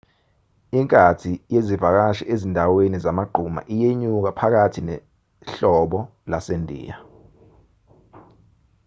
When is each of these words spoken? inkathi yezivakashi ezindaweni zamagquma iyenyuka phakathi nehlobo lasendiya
inkathi 0.77 1.31
yezivakashi 1.53 2.23
ezindaweni 2.33 2.97
zamagquma 3.05 3.61
iyenyuka 3.73 4.29
phakathi 4.39 4.79
nehlobo 4.87 5.99
lasendiya 6.31 6.95